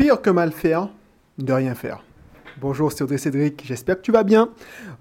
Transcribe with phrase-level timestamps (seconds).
[0.00, 0.88] Pire que mal faire,
[1.36, 2.02] de rien faire.
[2.58, 4.48] Bonjour, c'est Audrey Cédric, j'espère que tu vas bien.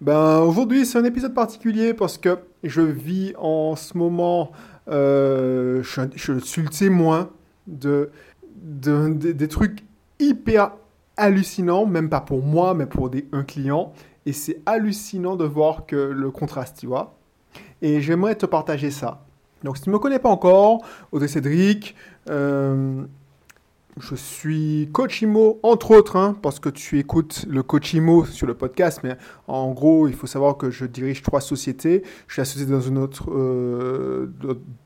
[0.01, 4.51] Ben, aujourd'hui, c'est un épisode particulier parce que je vis en ce moment,
[4.89, 7.29] euh, je, suis le témoin
[7.65, 8.09] de,
[8.57, 9.85] des trucs
[10.19, 10.73] hyper
[11.15, 13.93] hallucinants, même pas pour moi, mais pour des, un client.
[14.25, 17.15] Et c'est hallucinant de voir que le contraste, tu vois.
[17.81, 19.23] Et j'aimerais te partager ça.
[19.63, 21.95] Donc, si tu ne me connais pas encore, Audrey Cédric,
[22.29, 23.05] euh,
[23.99, 28.47] je suis coach IMO, entre autres, hein, parce que tu écoutes le coach IMO sur
[28.47, 29.17] le podcast, mais
[29.47, 32.03] en gros, il faut savoir que je dirige trois sociétés.
[32.27, 34.31] Je suis associé dans une autre, euh,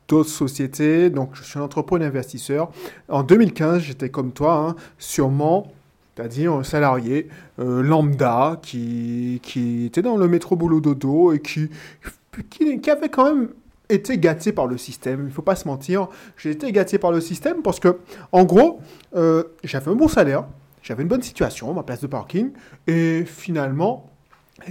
[0.07, 2.71] d'autres sociétés, donc je suis un entrepreneur investisseur.
[3.09, 5.71] En 2015, j'étais comme toi, hein, sûrement
[6.15, 7.27] c'est-à-dire un salarié
[7.59, 11.69] euh, lambda qui, qui était dans le métro boulot dodo et qui,
[12.51, 13.49] qui, qui, avait quand même
[13.93, 15.21] été gâté par le système.
[15.21, 16.07] Il ne faut pas se mentir.
[16.37, 17.99] J'ai été gâté par le système parce que,
[18.31, 18.79] en gros,
[19.15, 20.45] euh, j'avais un bon salaire,
[20.81, 22.51] j'avais une bonne situation, ma place de parking,
[22.87, 24.09] et finalement,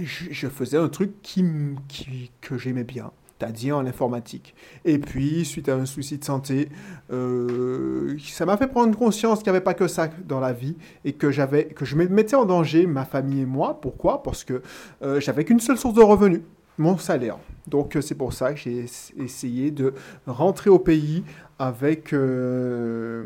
[0.01, 1.45] je, faisais un truc qui,
[1.87, 3.11] qui que j'aimais bien
[3.43, 4.55] c'est-à-dire l'informatique.
[4.85, 6.69] Et puis, suite à un souci de santé,
[7.11, 10.77] euh, ça m'a fait prendre conscience qu'il n'y avait pas que ça dans la vie
[11.03, 13.81] et que, j'avais, que je mettais en danger ma famille et moi.
[13.81, 14.23] Pourquoi?
[14.23, 14.61] Parce que
[15.01, 16.41] euh, j'avais qu'une seule source de revenus,
[16.77, 17.37] mon salaire.
[17.67, 18.85] Donc, euh, c'est pour ça que j'ai
[19.17, 19.93] essayé de
[20.25, 21.23] rentrer au pays
[21.59, 22.13] avec...
[22.13, 23.23] Euh,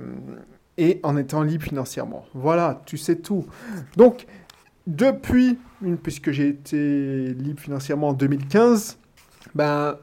[0.78, 2.26] et en étant libre financièrement.
[2.36, 3.48] Voilà, tu sais tout.
[3.96, 4.28] Donc,
[4.86, 5.58] depuis,
[6.04, 9.00] puisque j'ai été libre financièrement en 2015,
[9.56, 9.98] ben,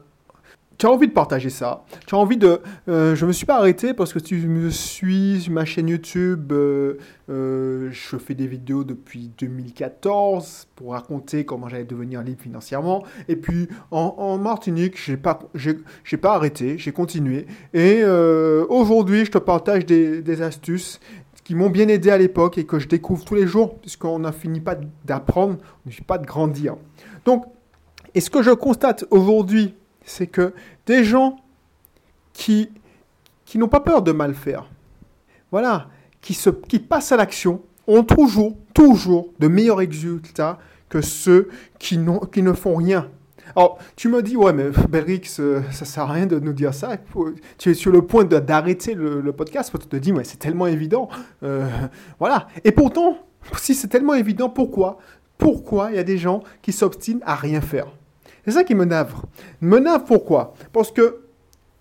[0.77, 1.85] tu as envie de partager ça.
[2.05, 2.59] Tu as envie de.
[2.89, 6.51] Euh, je me suis pas arrêté parce que tu me suis ma chaîne YouTube.
[6.51, 6.97] Euh,
[7.29, 13.03] euh, je fais des vidéos depuis 2014 pour raconter comment j'allais devenir libre financièrement.
[13.27, 17.47] Et puis en, Martinique, j'ai pas, j'ai, pas arrêté, j'ai continué.
[17.73, 18.03] Et
[18.69, 20.99] aujourd'hui, je te partage des, des astuces
[21.43, 24.31] qui m'ont bien aidé à l'époque et que je découvre tous les jours puisqu'on n'a
[24.31, 26.75] fini pas d'apprendre, on n'a pas de grandir.
[27.23, 27.45] Donc,
[28.13, 29.75] et ce que je constate aujourd'hui
[30.05, 30.53] c'est que
[30.85, 31.37] des gens
[32.33, 32.69] qui,
[33.45, 34.69] qui n'ont pas peur de mal faire,
[35.51, 35.89] voilà,
[36.21, 41.49] qui, se, qui passent à l'action, ont toujours, toujours de meilleurs résultats que ceux
[41.79, 41.99] qui,
[42.31, 43.09] qui ne font rien.
[43.55, 46.73] Alors, tu me dis, ouais, mais Belrix, euh, ça sert à rien de nous dire
[46.73, 46.97] ça.
[47.57, 51.09] Tu es sur le point d'arrêter le, podcast tu te dis, ouais, c'est tellement évident.
[51.43, 51.69] Euh,
[52.19, 52.47] voilà.
[52.63, 53.17] Et pourtant,
[53.57, 54.97] si c'est tellement évident, pourquoi
[55.37, 57.87] Pourquoi il y a des gens qui s'obstinent à rien faire?
[58.45, 59.25] C'est ça qui me navre.
[59.61, 60.53] Me navre pourquoi?
[60.71, 61.25] Parce que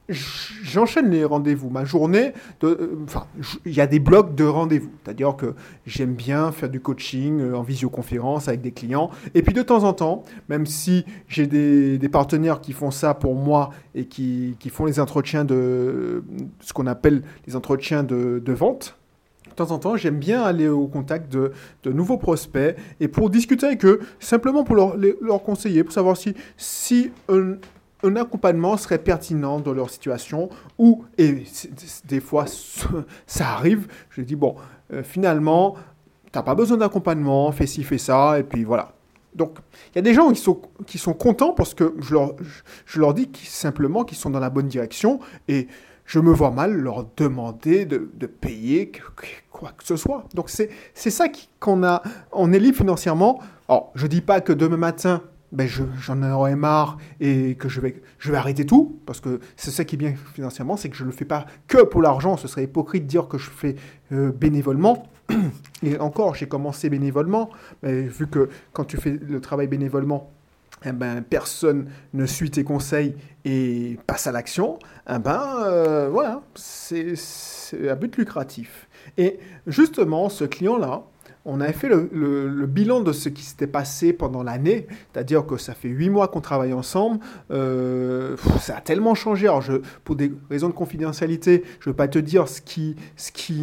[0.08, 1.70] j'enchaîne les rendez-vous.
[1.70, 2.32] Ma journée,
[2.62, 3.26] euh, enfin,
[3.64, 4.90] il y a des blocs de rendez-vous.
[5.02, 5.54] C'est-à-dire que
[5.86, 9.10] j'aime bien faire du coaching euh, en visioconférence avec des clients.
[9.34, 13.34] Et puis de temps en temps, même si j'ai des, partenaires qui font ça pour
[13.34, 16.22] moi et qui, font les entretiens de
[16.60, 18.96] ce qu'on appelle les entretiens de vente,
[19.54, 21.52] de temps en temps, j'aime bien aller au contact de,
[21.86, 26.34] nouveaux prospects et pour discuter avec eux, simplement pour leur, leur conseiller, pour savoir si,
[26.56, 27.56] si un,
[28.16, 31.44] accompagnement serait pertinent dans leur situation ou, et
[32.04, 32.44] des fois
[33.26, 34.56] ça arrive, je dis, bon,
[34.92, 35.76] euh, finalement,
[36.30, 38.92] tu n'as pas besoin d'accompagnement, fais ci, fais ça, et puis voilà.
[39.34, 39.58] Donc,
[39.92, 42.34] il y a des gens qui sont, qui sont contents parce que je leur,
[42.86, 45.66] je leur dis simplement qu'ils sont dans la bonne direction et
[46.04, 48.92] je me vois mal leur demander de, payer
[49.50, 50.24] quoi que ce soit.
[50.34, 51.26] Donc c'est ça
[51.60, 53.40] qu'on a, on est libre financièrement.
[53.68, 55.22] Alors je dis pas que demain matin,
[55.52, 59.70] ben j'en aurai marre et que je vais, je vais arrêter tout, parce que c'est
[59.70, 62.36] ça qui est bien financièrement, c'est que je ne le fais pas que pour l'argent.
[62.36, 63.76] Ce serait hypocrite de dire que je fais
[64.12, 65.06] euh, bénévolement.
[65.82, 67.50] Et encore, j'ai commencé bénévolement,
[67.82, 70.33] mais vu que quand tu fais le travail bénévolement,
[70.84, 73.14] eh ben, personne ne suit tes conseils
[73.44, 74.78] et passe à l'action,
[75.08, 77.14] eh ben, euh, voilà, c'est
[77.88, 78.88] à but lucratif.
[79.18, 81.04] Et justement, ce client-là,
[81.46, 85.74] on avait fait le, bilan de ce qui s'était passé pendant l'année, c'est-à-dire que ça
[85.74, 87.20] fait huit mois qu'on travaille ensemble,
[87.50, 89.46] euh, ça a tellement changé.
[89.46, 89.62] Alors,
[90.04, 92.96] pour des raisons de confidentialité, je ne veux pas te dire ce qui,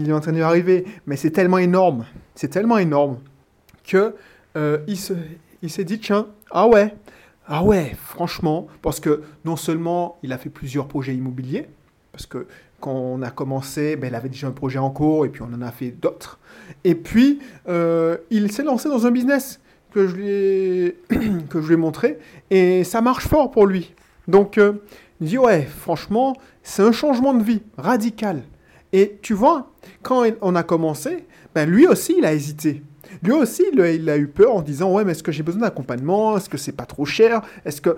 [0.07, 3.17] est en train d'arriver, mais c'est tellement énorme, c'est tellement énorme
[3.83, 4.13] que
[4.57, 4.97] euh, il
[5.69, 6.95] s'est dit, tiens, ah ouais,
[7.47, 11.67] ah ouais, franchement, parce que non seulement il a fait plusieurs projets immobiliers,
[12.11, 12.47] parce que
[12.79, 15.53] quand on a commencé, ben, il avait déjà un projet en cours et puis on
[15.53, 16.39] en a fait d'autres.
[16.83, 19.59] Et puis, euh, il s'est lancé dans un business
[19.93, 20.97] que je, lui ai,
[21.49, 22.19] que je lui ai montré
[22.49, 23.93] et ça marche fort pour lui.
[24.27, 24.73] Donc, euh,
[25.19, 28.43] il dit, ouais, franchement, c'est un changement de vie radical.
[28.93, 29.71] Et tu vois,
[30.01, 32.81] quand on a commencé, ben, lui aussi, il a hésité.
[33.23, 36.37] Lui aussi, il a eu peur en disant Ouais, mais est-ce que j'ai besoin d'accompagnement?
[36.37, 37.41] Est-ce que c'est pas trop cher?
[37.65, 37.95] Est-ce que.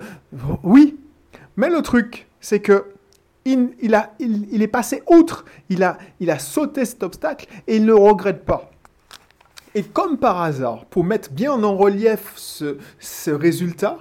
[0.62, 0.96] Oui
[1.56, 2.84] Mais le truc, c'est que
[3.44, 5.98] il, est passé outre, il a,
[6.38, 8.70] sauté cet obstacle et il ne regrette pas.
[9.74, 13.98] Et comme par hasard, pour mettre bien en relief ce, résultat,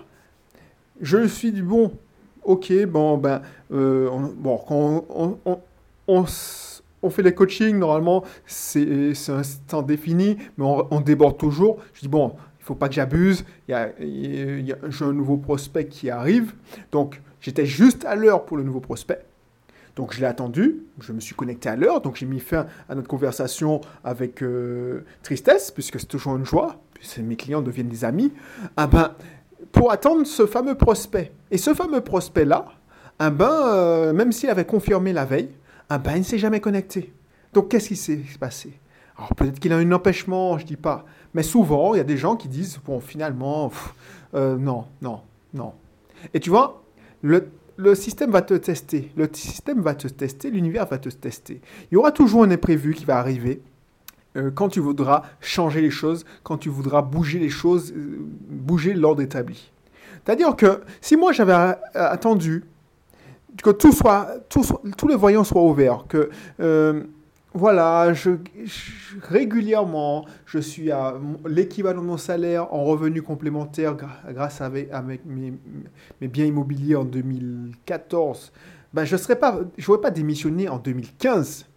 [1.02, 1.92] je suis dit, bon,
[2.44, 3.42] ok, bon, ben,
[3.74, 5.60] euh, bon, quand on,
[6.08, 6.26] on,
[7.10, 11.78] fait les coachings, normalement, c'est un temps défini, mais on, déborde toujours.
[11.94, 16.54] Je dis, bon, il faut pas que j'abuse, j'ai un nouveau prospect qui arrive,
[16.92, 19.26] donc j'étais juste à l'heure pour le nouveau prospect.
[19.96, 22.96] Donc je l'ai attendu, je me suis connecté à l'heure, donc j'ai mis fin à
[22.96, 28.04] notre conversation avec euh, tristesse, puisque c'est toujours une joie, puisque mes clients deviennent des
[28.04, 28.32] amis.
[28.76, 29.12] Ah ben,
[29.72, 31.32] pour attendre ce fameux prospect.
[31.52, 32.66] Et ce fameux prospect-là,
[33.20, 35.50] un ben, euh, même s'il avait confirmé la veille,
[35.90, 37.14] un ben, il ne s'est jamais connecté.
[37.54, 38.74] Donc qu'est-ce qui s'est passé?
[39.18, 41.06] Alors peut-être qu'il a un empêchement, je dis pas.
[41.34, 43.72] Mais souvent, il y a des gens qui disent, bon, finalement,
[44.34, 45.22] euh, non, non,
[45.54, 45.74] non.
[46.34, 46.84] Et tu vois,
[47.22, 49.12] le, le système va te tester.
[49.16, 51.62] Le système va te tester, l'univers va te tester.
[51.92, 53.62] Il y aura toujours un imprévu qui va arriver.
[54.36, 58.18] Euh, quand tu voudras changer les choses, quand tu voudras bouger les choses, euh,
[58.50, 59.72] bouger l'ordre établi.
[60.26, 62.64] C'est-à-dire que si moi j'avais attendu
[63.62, 64.64] que tout soit, tout
[64.98, 66.30] tous les voyants soient ouverts, que
[66.60, 67.04] euh,
[67.54, 68.14] voilà,
[69.22, 71.16] régulièrement, je suis à
[71.46, 73.96] l'équivalent de mon salaire en revenu complémentaire
[74.30, 75.54] grâce à, mes,
[76.22, 78.52] biens immobiliers en 2014.
[78.92, 81.68] Ben, je ne pas, je pas démissionner en 2015.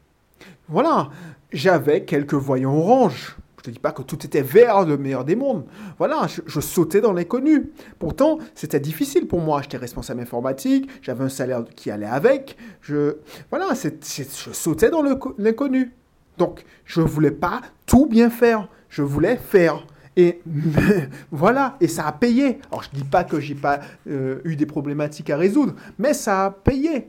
[0.69, 1.11] Voilà,
[1.52, 3.37] j'avais quelques voyants orange.
[3.66, 5.64] Ne dis pas que tout était vert, le meilleur des mondes.
[5.98, 7.72] Voilà, je, sautais dans l'inconnu.
[7.98, 9.62] Pourtant, c'était difficile pour moi.
[9.62, 12.56] J'étais responsable informatique, j'avais un salaire qui allait avec.
[12.80, 13.16] Je,
[13.50, 15.02] voilà, je sautais dans
[15.38, 15.92] l'inconnu.
[16.38, 18.68] Donc, je voulais pas tout bien faire.
[18.88, 19.86] Je voulais faire.
[20.16, 20.40] Et
[21.30, 22.58] voilà, et ça a payé.
[22.70, 26.14] Alors, je ne dis pas que j'ai pas euh, eu des problématiques à résoudre, mais
[26.14, 27.08] ça a payé.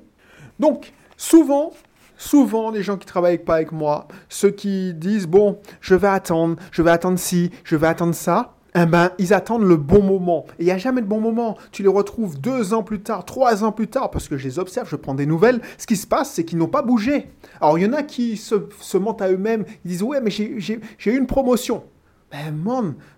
[0.60, 1.72] Donc, souvent,
[2.18, 6.58] souvent les gens qui travaillent pas avec moi, ceux qui disent bon, je vais attendre,
[6.72, 10.46] je vais attendre ci, je vais attendre ça, eh ben, ils attendent le bon moment.
[10.60, 11.58] Et il n'y a jamais de bon moment.
[11.72, 14.60] Tu les retrouves deux ans plus tard, trois ans plus tard, parce que je les
[14.60, 15.62] observe, je prends des nouvelles.
[15.80, 17.30] Ce qui se passe, c'est qu'ils n'ont pas bougé.
[17.60, 19.66] Alors, il y en a qui se, mentent à eux-mêmes.
[19.84, 21.84] Ils disent, ouais, mais j'ai eu une promotion.
[22.32, 22.54] Ben,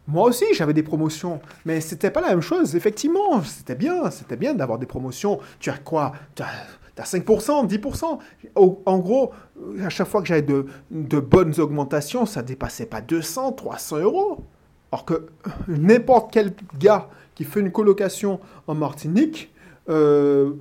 [0.08, 1.42] moi aussi, j'avais des promotions.
[1.66, 2.76] Mais c'était pas la même chose.
[2.76, 4.10] Effectivement, c'était bien.
[4.12, 5.40] C'était bien d'avoir des promotions.
[5.60, 6.14] Tu as quoi?
[6.98, 8.20] 5%, 10%.
[8.56, 9.32] en gros,
[9.84, 14.44] à chaque fois que j'avais de, bonnes augmentations, ça dépassait pas 200, 300 euros.
[14.92, 15.28] Alors que
[15.68, 19.54] n'importe quel gars qui fait une colocation en Martinique,
[19.90, 20.54] euh,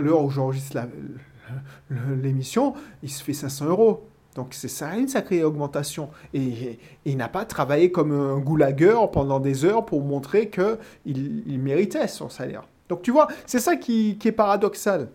[0.00, 0.78] l'heure où j'enregistre
[2.22, 4.04] l'émission, il se fait 500 euros.
[4.34, 6.10] Donc c'est ça une sacrée augmentation.
[6.32, 11.58] Et, il n'a pas travaillé comme un goulagueur pendant des heures pour montrer qu'il il
[11.58, 12.64] méritait son salaire.
[12.88, 15.08] Donc tu vois, c'est ça qui est paradoxal.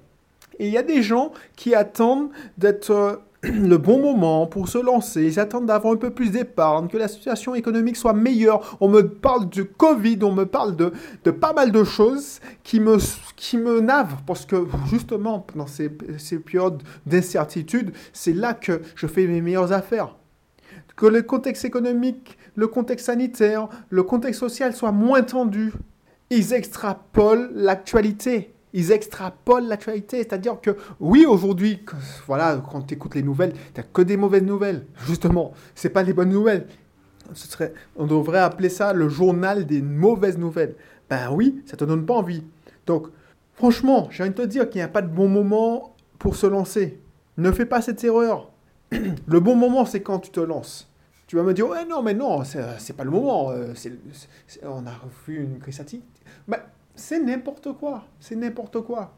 [0.59, 4.77] Et il y a des gens qui attendent d'être euh, le bon moment pour se
[4.77, 8.77] lancer, ils attendent d'avoir un peu plus d'épargne, que la situation économique soit meilleure.
[8.79, 10.93] On me parle du Covid, on me parle de,
[11.25, 12.97] de pas mal de choses qui me,
[13.35, 19.07] qui me navent, parce que justement, dans ces, ces périodes d'incertitude, c'est là que je
[19.07, 20.15] fais mes meilleures affaires.
[20.95, 25.73] Que le contexte économique, le contexte sanitaire, le contexte social soit moins tendu.
[26.29, 30.17] Ils extrapolent l'actualité ils extrapolent l'actualité.
[30.17, 31.85] C'est-à-dire que, oui, aujourd'hui,
[32.27, 34.85] voilà, quand tu écoutes les nouvelles, tu n'as que des mauvaises nouvelles.
[35.05, 36.67] Justement, ce pas les bonnes nouvelles.
[37.95, 40.75] On devrait appeler ça le journal des mauvaises nouvelles.
[41.09, 42.43] Ben oui, ça te donne pas envie.
[42.85, 43.07] Donc,
[43.53, 46.47] franchement, j'ai envie de te dire qu'il n'y a pas de bon moment pour se
[46.47, 46.99] lancer.
[47.37, 48.51] Ne fais pas cette erreur.
[48.91, 50.89] le bon moment, c'est quand tu te lances.
[51.27, 53.51] Tu vas me dire, ouais, non, mais non, c'est pas le moment.
[53.51, 53.73] Euh,
[54.63, 54.91] on a
[55.25, 55.81] vu une crise
[56.47, 56.59] ben,
[56.95, 58.05] c'est n'importe quoi.
[58.19, 59.15] C'est n'importe quoi.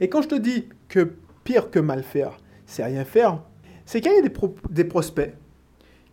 [0.00, 1.14] Et quand je te dis que
[1.44, 3.42] pire que mal faire, c'est rien faire,
[3.84, 4.22] c'est qu'il y a
[4.70, 5.34] des, prospects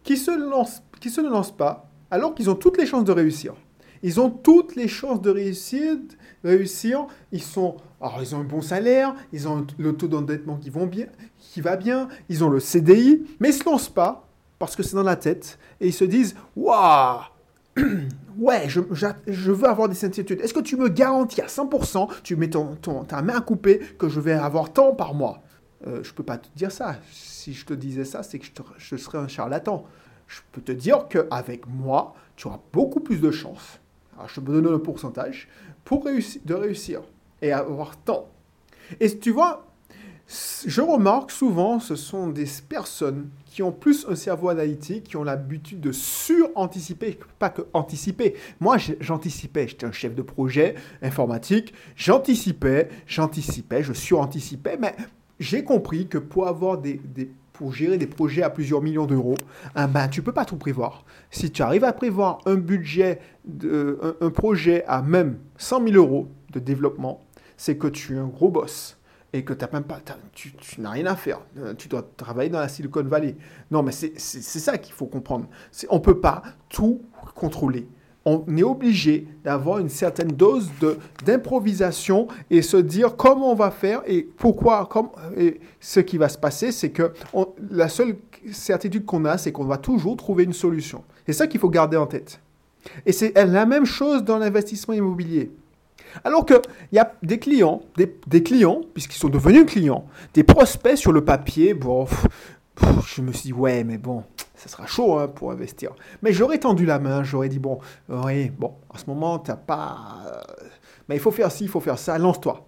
[0.04, 3.54] qui se, lancent, qui se lancent pas alors qu'ils ont toutes les chances de réussir.
[4.01, 5.98] Ils ont toutes les chances de réussir.
[6.44, 7.06] réussir.
[7.32, 10.72] Ils, sont, alors ils ont un bon salaire, ils ont le taux d'endettement qui,
[11.38, 14.84] qui va bien, ils ont le CDI, mais ils ne se lancent pas parce que
[14.84, 17.22] c'est dans la tête et ils se disent Waouh
[18.38, 18.80] ouais, je,
[19.52, 20.42] veux avoir des certitudes.
[20.42, 24.10] Est-ce que tu me garantis à 100%, tu mets ton, ta main à couper, que
[24.10, 25.44] je vais avoir tant par mois?
[25.88, 26.98] Euh, Je ne peux pas te dire ça.
[27.12, 28.46] Si je te disais ça, c'est que
[28.78, 29.86] je, serais un charlatan.
[30.28, 33.80] Je peux te dire qu'avec moi, tu auras beaucoup plus de chances.
[34.28, 35.48] Je te donne le pourcentage
[35.86, 37.02] pour de réussir
[37.42, 38.30] et avoir tant.
[39.00, 39.66] Et tu vois,
[40.66, 45.24] je remarque souvent, ce sont des personnes qui ont plus un cerveau analytique, qui ont
[45.24, 48.36] l'habitude de sur-anticiper, pas que anticiper.
[48.60, 54.96] Moi, j'anticipais, j'étais un chef de projet informatique, j'anticipais, j'anticipais, je sur-anticipais, mais
[55.39, 57.01] j'ai compris que pour avoir des,
[57.53, 59.36] pour gérer des projets à plusieurs millions d'euros,
[59.75, 61.03] tu ben, tu peux pas tout prévoir.
[61.32, 66.29] Si tu arrives à prévoir un budget, de, un, projet à même 100 000 euros
[66.51, 67.25] de développement,
[67.58, 68.99] c'est que tu es un gros boss
[69.33, 70.00] et que as même pas,
[70.33, 71.41] tu, n'as rien à faire.
[71.57, 73.36] Euh, tu dois travailler dans la Silicon Valley.
[73.69, 75.45] Non, mais c'est ça qu'il faut comprendre.
[75.89, 77.01] On ne peut pas tout
[77.36, 77.88] contrôler.
[78.25, 80.69] On est obligé d'avoir une certaine dose
[81.25, 84.88] d'improvisation et se dire comment on va faire et pourquoi.
[84.88, 87.13] Comme, et ce qui va se passer, c'est que
[87.71, 88.17] la seule
[88.51, 91.03] certitude qu'on a, c'est qu'on va toujours trouver une solution.
[91.25, 92.39] C'est ça qu'il faut garder en tête.
[93.05, 95.51] Et c'est la même chose dans l'investissement immobilier.
[96.24, 96.60] Alors qu'il
[96.92, 101.74] y a des clients, des, clients, puisqu'ils sont devenus clients, des prospects sur le papier,
[101.74, 102.08] bon,
[103.06, 104.24] je me suis dit, ouais, mais bon,
[104.56, 105.92] ça sera chaud hein, pour investir.
[106.22, 109.58] Mais j'aurais tendu la main, j'aurais dit, bon, oui, bon, en ce moment, tu n'as
[109.58, 110.24] pas...
[110.28, 110.42] Euh,
[111.08, 112.66] mais il faut faire ci, il faut faire ça, lance-toi.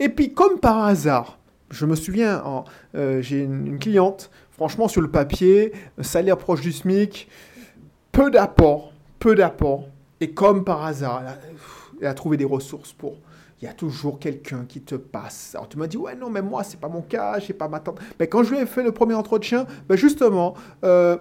[0.00, 1.38] Et puis, comme par hasard,
[1.70, 7.28] je me souviens, euh, j'ai une, cliente, franchement, sur le papier, salaire proche du SMIC,
[8.12, 9.88] peu d'apport, peu d'apport.
[10.20, 11.22] Et comme par hasard,
[12.00, 13.16] et à trouver des ressources pour.
[13.62, 15.54] Il y a toujours quelqu'un qui te passe.
[15.54, 17.80] Alors tu m'as dit, ouais, non, mais moi, c'est pas mon cas, j'ai pas ma
[17.80, 17.98] tante.
[18.18, 21.16] Mais quand je lui ai fait le premier entretien, ben justement, euh,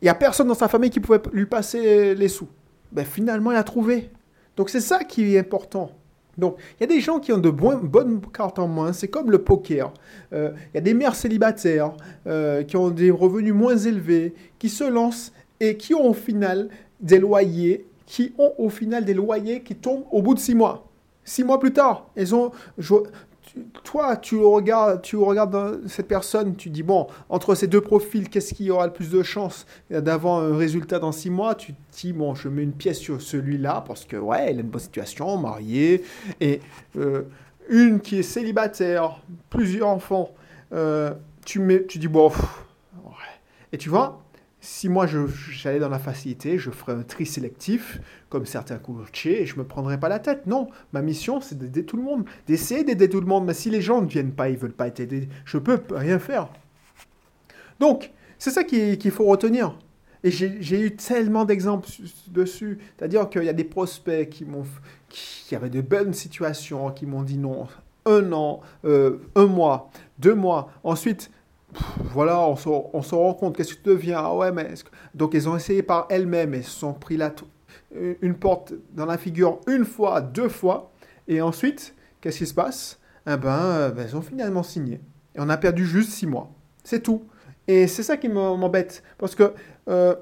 [0.00, 2.48] il n'y a personne dans sa famille qui pouvait lui passer les sous.
[2.92, 4.10] Ben finalement, il a trouvé.
[4.56, 5.92] Donc c'est ça qui est important.
[6.38, 8.92] Donc, il y a des gens qui ont de bonnes cartes en main.
[8.92, 9.92] C'est comme le poker.
[10.32, 11.92] Euh, il y a des mères célibataires
[12.26, 16.70] euh, qui ont des revenus moins élevés, qui se lancent et qui ont au final
[17.00, 20.88] des loyers qui ont au final des loyers qui tombent au bout de six mois.
[21.22, 22.50] Six mois plus tard, ils ont,
[23.84, 28.52] toi, tu regardes, tu regardes cette personne, tu dis, bon, entre ces deux profils, qu'est-ce
[28.52, 31.54] qui aura le plus de chances d'avoir un résultat dans six mois?
[31.54, 34.60] Tu te dis, bon, je mets une pièce sur celui-là parce que, ouais, il a
[34.62, 36.02] une bonne situation, marié,
[36.40, 36.58] et
[36.96, 37.22] euh,
[37.68, 40.34] une qui est célibataire, plusieurs enfants,
[40.72, 41.12] euh,
[41.46, 42.32] tu, mets, tu dis, bon,
[43.72, 44.20] et tu vois,
[44.60, 49.46] si moi j'allais dans la facilité, je ferais un tri sélectif, comme certains courtiers, et
[49.46, 50.46] je ne me prendrais pas la tête.
[50.46, 53.46] Non, ma mission, c'est d'aider tout le monde, d'essayer d'aider tout le monde.
[53.46, 55.80] Mais si les gens ne viennent pas, ils ne veulent pas être aidés, je peux
[55.90, 56.48] rien faire.
[57.78, 59.78] Donc, c'est ça qu'il faut retenir.
[60.22, 61.88] Et j'ai eu tellement d'exemples
[62.28, 62.78] dessus.
[62.96, 64.44] C'est-à-dire qu'il y a des prospects qui,
[65.08, 67.66] qui avaient de bonnes situations, qui m'ont dit non,
[68.04, 70.70] un an, euh, un mois, deux mois.
[70.84, 71.30] Ensuite,
[72.12, 74.18] voilà, on se, rend compte, qu'est-ce que tu deviens?
[74.18, 74.74] Ah ouais, mais...
[75.14, 77.32] Donc, ils ont essayé par elles-mêmes et se sont pris la
[78.22, 80.92] une porte dans la figure une fois, deux fois.
[81.28, 82.98] Et ensuite, qu'est-ce qui se passe?
[83.26, 85.00] Eh ben, euh, ben, elles ont finalement signé.
[85.34, 86.50] Et on a perdu juste six mois.
[86.84, 87.24] C'est tout.
[87.68, 89.02] Et c'est ça qui m'embête.
[89.18, 89.52] Parce que
[89.88, 90.14] euh,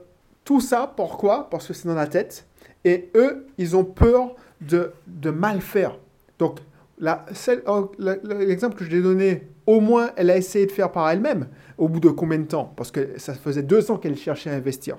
[0.45, 1.49] tout ça, pourquoi?
[1.51, 2.47] Parce que c'est dans la tête.
[2.85, 5.99] Et eux, ils ont peur de, de mal faire.
[6.39, 6.61] Donc,
[7.01, 11.47] l'exemple que je t'ai donné au moins elle a essayé de faire par elle-même.
[11.77, 12.73] Au bout de combien de temps?
[12.75, 14.97] Parce que ça faisait deux ans qu'elle cherchait à investir.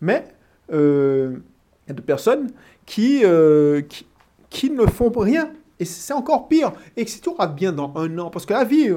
[0.00, 0.24] Mais
[0.72, 1.38] euh,
[1.84, 2.50] il y a des personnes
[2.86, 3.82] qui, euh,
[4.48, 5.50] qui, ne font rien.
[5.80, 6.72] Et c'est encore pire.
[6.96, 8.90] Et si tout rate bien dans un an, parce que la vie,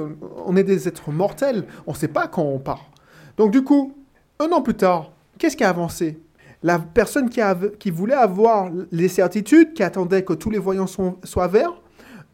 [0.46, 2.92] on est des êtres mortels, on ne sait pas quand on part.
[3.36, 3.96] Donc du coup,
[4.40, 6.20] un an plus tard, qu'est-ce qui a avancé?
[6.62, 10.88] La personne qui, a, qui voulait avoir les certitudes, qui attendait que tous les voyants
[10.88, 11.79] soient verts,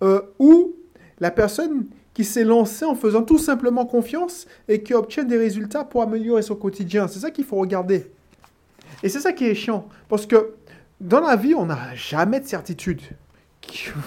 [0.03, 0.75] euh, ou
[1.19, 5.83] la personne qui s'est lancé en faisant tout simplement confiance et qui obtient des résultats
[5.83, 7.07] pour améliorer son quotidien.
[7.07, 8.09] C'est ça qu'il faut regarder.
[9.03, 9.87] Et c'est ça qui est chiant.
[10.07, 10.53] Parce que
[11.01, 13.01] dans la vie, on n'a jamais de certitude.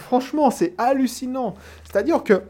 [0.06, 1.54] Franchement, c'est hallucinant.
[1.84, 2.42] C'est-à-dire que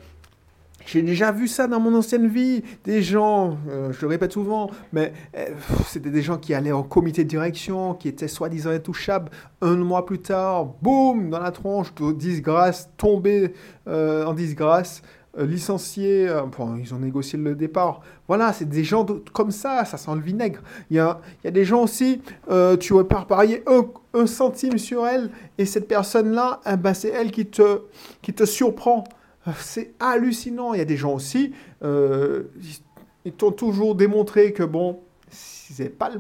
[0.91, 2.63] j'ai déjà vu ça dans mon ancienne vie.
[2.85, 5.49] Des gens, euh, je le répète souvent, mais euh,
[5.87, 9.31] c'était des gens qui allaient en comité de direction, qui étaient soi-disant intouchables.
[9.61, 13.53] Un mois plus tard, boum, dans la tronche, disgrâce, tombé
[13.87, 15.03] euh, en disgrâce.
[15.37, 16.41] Licenciés, euh,
[16.81, 18.01] ils ont négocié le départ.
[18.27, 19.05] Voilà, c'est des gens
[19.35, 20.63] comme ça, ça sent le vinaigre.
[20.91, 23.85] Il y a, des gens aussi, euh, tu vas parier un,
[24.19, 29.05] un, centime sur elle, et cette personne-là, eh ben, c'est elle qui te surprend.
[29.57, 30.75] C'est hallucinant.
[30.75, 31.53] Il y a des gens aussi,
[31.83, 35.01] ils t'ont toujours démontré que, bon,
[35.99, 36.11] pas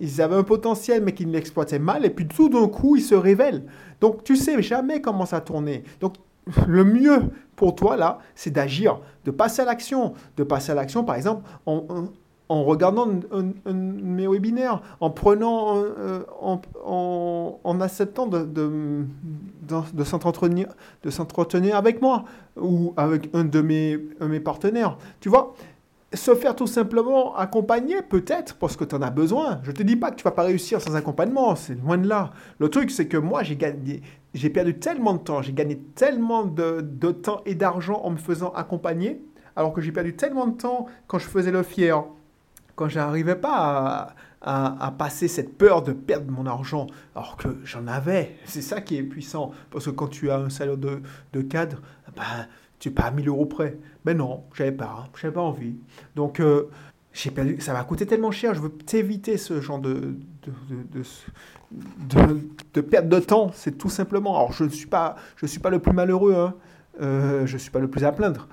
[0.00, 3.14] ils avaient un potentiel, mais qu'ils l'exploitaient mal, et puis tout d'un coup, ils se
[3.14, 3.64] révèlent.
[4.00, 5.84] Donc, tu sais jamais comment ça tourner.
[6.00, 6.16] Donc,
[6.66, 7.22] le mieux
[7.56, 10.14] pour toi, là, c'est d'agir, de passer à l'action.
[10.36, 12.08] De passer à l'action, par exemple, en,
[12.54, 13.08] en, regardant
[13.66, 16.22] mes webinaires, en prenant, euh,
[16.84, 19.04] en, acceptant de, de,
[19.92, 22.24] de, s'entretenir avec moi
[22.56, 23.98] ou avec un de mes,
[24.40, 24.96] partenaires.
[25.20, 25.54] Tu vois,
[26.12, 29.60] se faire tout simplement accompagner, peut-être, parce que tu en as besoin.
[29.64, 32.30] Je te dis pas que tu vas pas réussir sans accompagnement, c'est loin de là.
[32.58, 36.44] Le truc, c'est que moi, j'ai gagné, j'ai perdu tellement de temps, j'ai gagné tellement
[36.44, 39.20] de temps et d'argent en me faisant accompagner,
[39.56, 42.04] alors que j'ai perdu tellement de temps quand je faisais le fier,
[42.74, 48.36] quand j'arrivais pas à, passer cette peur de perdre mon argent, alors que j'en avais.
[48.44, 51.00] C'est ça qui est puissant, parce que quand tu as un salaire de,
[51.32, 51.80] de cadre,
[52.14, 52.46] ben,
[52.78, 53.78] tu pas à 1000 euros près.
[54.04, 55.76] Ben non, j'avais pas, j'avais pas envie.
[56.14, 56.68] Donc, euh,
[57.34, 61.02] perdu, ça va coûter tellement cher, je veux t'éviter ce genre de, de,
[62.10, 62.40] de,
[62.74, 64.36] de, perte de temps, c'est tout simplement.
[64.36, 66.54] Alors, je ne suis pas, je suis pas le plus malheureux, hein.
[67.00, 68.48] euh, je ne suis pas le plus à plaindre.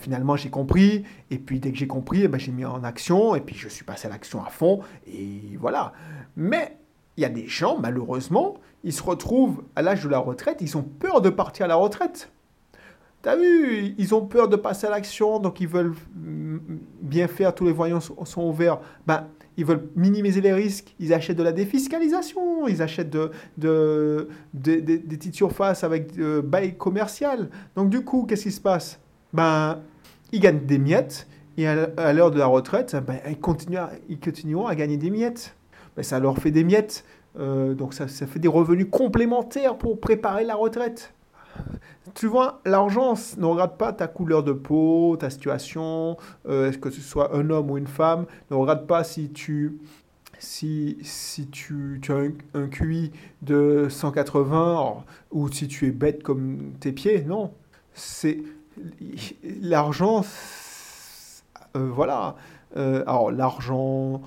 [0.00, 3.34] Finalement, j'ai compris, et puis dès que j'ai compris, eh ben, j'ai mis en action,
[3.34, 5.92] et puis je suis passé à l'action à fond, et voilà.
[6.36, 6.76] Mais
[7.16, 10.76] il y a des gens, malheureusement, ils se retrouvent à l'âge de la retraite, ils
[10.76, 12.30] ont peur de partir à la retraite.
[13.22, 17.64] T'as vu, ils ont peur de passer à l'action, donc ils veulent bien faire, tous
[17.64, 18.80] les voyants sont ouverts.
[19.06, 23.30] Ben, ils veulent minimiser les risques, ils achètent de la défiscalisation, ils achètent de,
[24.54, 27.50] des petites surfaces avec euh, bail commercial.
[27.76, 28.98] Donc du coup, qu'est-ce qui se passe?
[29.32, 29.80] Ben,
[30.32, 31.26] Ils gagnent des miettes,
[31.58, 35.54] et à l'heure de la retraite, ben, ils, continuent ils continueront à gagner des miettes.
[35.96, 37.04] Ben, ça leur fait des miettes,
[37.38, 41.12] euh, donc ça, ça fait des revenus complémentaires pour préparer la retraite.
[42.14, 46.16] Tu vois, l'argent ne regarde pas ta couleur de peau, ta situation,
[46.48, 49.78] euh, est-ce que ce soit un homme ou une femme, ne regarde pas si tu,
[50.38, 53.12] si, si tu, tu as un, QI
[53.42, 57.52] de 180 ou si tu es bête comme tes pieds, non.
[57.94, 58.42] C'est
[59.42, 60.24] l'argent,
[61.76, 62.36] euh, voilà.
[62.76, 64.22] Euh, alors l'argent,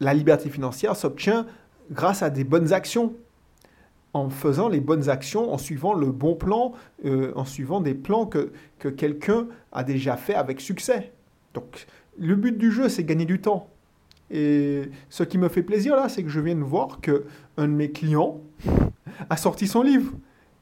[0.00, 1.46] la liberté financière s'obtient
[1.90, 3.14] grâce à des bonnes actions
[4.12, 6.72] en faisant les bonnes actions, en suivant le bon plan,
[7.04, 11.12] euh, en suivant des plans que, que quelqu'un a déjà fait avec succès.
[11.54, 11.86] Donc,
[12.18, 13.68] le but du jeu, c'est gagner du temps.
[14.30, 17.24] Et ce qui me fait plaisir là, c'est que je viens de voir que
[17.56, 18.40] un de mes clients
[19.30, 20.12] a sorti son livre.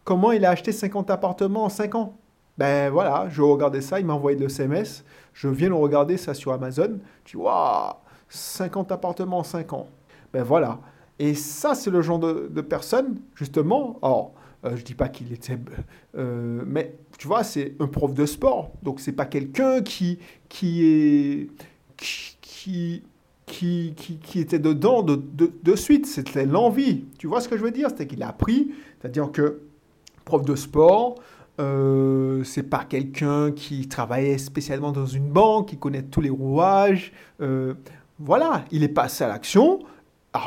[0.09, 2.17] Comment il a acheté 50 appartements en 5 ans?
[2.57, 5.05] Ben voilà, je regardais ça, il m'a envoyé le SMS.
[5.35, 6.99] Je viens de regarder ça sur Amazon.
[7.25, 8.01] Tu vois,
[8.31, 9.87] 50 appartements en 5 ans.
[10.33, 10.81] Ben voilà.
[11.19, 13.99] Et ça, c'est le genre de, de personne, justement.
[14.01, 14.33] Alors,
[14.65, 15.59] euh, je dis pas qu'il était.
[16.17, 18.71] Euh, mais tu vois, c'est un prof de sport.
[18.83, 20.21] Donc, c'est pas quelqu'un qui.
[20.49, 21.51] Qui,
[21.99, 23.03] qui,
[23.45, 26.07] qui, qui, était dedans de, de, de suite.
[26.07, 27.05] C'était l'envie.
[27.19, 27.91] Tu vois ce que je veux dire?
[27.91, 28.71] C'était qu'il a appris.
[29.01, 29.68] C'est-à-dire que
[30.29, 31.15] prof de sport,
[31.59, 37.13] euh, c'est pas quelqu'un qui travaillait spécialement dans une banque, qui connaît tous les rouages.
[37.41, 37.73] Euh,
[38.19, 39.79] voilà, il est passé à l'action.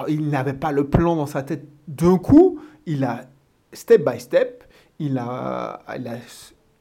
[0.08, 3.22] Il n'avait pas le plan dans sa tête d'un coup, il a,
[3.74, 4.64] step by step,
[5.00, 5.80] il a,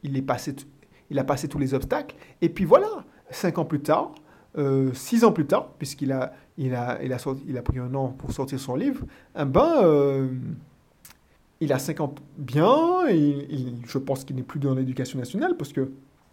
[0.03, 0.55] il passé,
[1.09, 2.91] il a passé tous les obstacles, et puis voilà,
[3.31, 4.13] cinq ans plus tard,
[4.59, 7.95] euh, six ans plus tard, puisqu'il a, il a, il a, il a pris un
[7.95, 9.05] an pour sortir son livre,
[9.37, 10.29] eh ben,
[11.61, 15.90] il a 50 bien, je pense qu'il n'est plus dans l'éducation nationale, parce que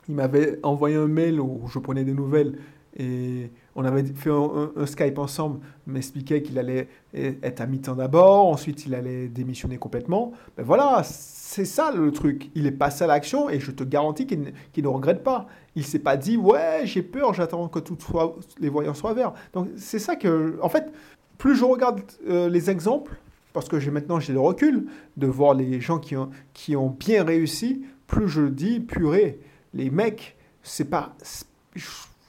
[0.09, 2.57] il m'avait envoyé un mail où je prenais des nouvelles
[2.99, 8.85] et on avait fait un, Skype ensemble, m'expliquait qu'il allait être à mi-temps d'abord, ensuite
[8.87, 10.31] il allait démissionner complètement.
[10.57, 12.49] Ben voilà, c'est ça le truc.
[12.55, 15.45] Il est passé à l'action et je te garantis qu'il ne regrette pas.
[15.75, 19.33] Il s'est pas dit ouais j'ai peur, j'attends que tout soit, les voyants soient verts.
[19.53, 20.91] Donc c'est ça que, en fait,
[21.37, 23.15] plus je regarde euh, les exemples,
[23.57, 24.85] parce que j'ai maintenant j'ai le recul
[25.17, 29.39] de voir les gens qui ont, qui ont bien réussi, plus je dis purée,
[29.73, 31.15] les mecs, c'est pas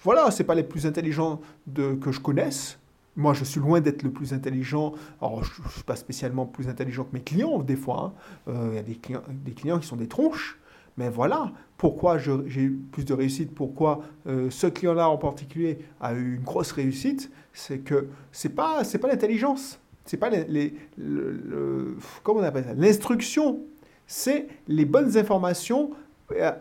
[0.02, 1.42] voilà, c'est pas les plus intelligents
[1.74, 2.78] que je connaisse.
[3.14, 4.94] Moi, je suis loin d'être le plus intelligent.
[5.20, 8.14] Alors, je ne suis pas spécialement plus intelligent que mes clients, des fois.
[8.46, 8.52] Hein.
[8.52, 10.58] Euh, il y a des clients, des clients qui sont des tronches.
[10.96, 16.14] Mais voilà, pourquoi j'ai eu plus de réussite, pourquoi euh, ce client-là en particulier a
[16.14, 19.78] eu une grosse réussite, c'est que c'est pas c'est pas l'intelligence,
[20.08, 23.60] c'est pas les, les le, comment on appelle ça, l'instruction,
[24.06, 25.90] c'est les bonnes informations
[26.32, 26.52] euh,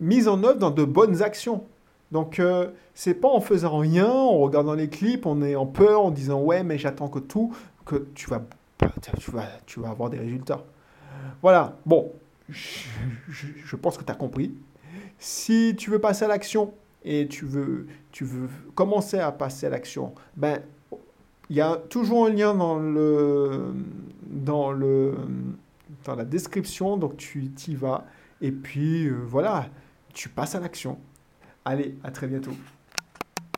[0.00, 1.64] mises en œuvre dans de bonnes actions.
[2.10, 6.02] Donc, euh, c'est pas en faisant rien, en regardant les clips, on est en peur,
[6.02, 8.42] en disant ouais, mais j'attends que tout, que tu vas,
[9.20, 10.64] tu vas, tu vas avoir des résultats.
[11.42, 12.12] Voilà, bon,
[12.48, 14.54] je, pense que tu as compris.
[15.18, 16.72] Si tu veux passer à l'action
[17.04, 20.62] et tu veux, tu veux commencer à passer à l'action, ben,
[21.50, 23.74] il y a toujours un lien dans le,
[24.26, 25.14] dans le,
[26.04, 28.04] dans la description, donc tu y vas
[28.40, 29.68] et puis euh, voilà,
[30.12, 30.98] tu passes à l'action.
[31.64, 32.52] Allez, à très bientôt.